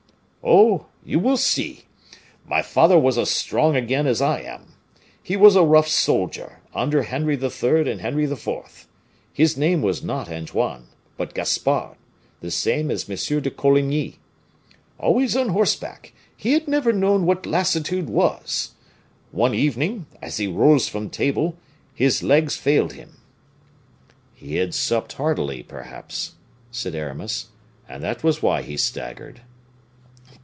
[0.43, 0.87] "Oh!
[1.05, 1.85] you will see.
[2.47, 4.73] My father was as strong again as I am.
[5.21, 7.87] He was a rough soldier, under Henry III.
[7.91, 8.87] and Henry IV.;
[9.31, 11.95] his name was not Antoine, but Gaspard,
[12.39, 13.39] the same as M.
[13.39, 14.17] de Coligny.
[14.99, 18.71] Always on horseback, he had never known what lassitude was.
[19.31, 21.55] One evening, as he rose from table,
[21.93, 23.21] his legs failed him."
[24.33, 26.33] "He had supped heartily, perhaps,"
[26.71, 27.49] said Aramis,
[27.87, 29.41] "and that was why he staggered."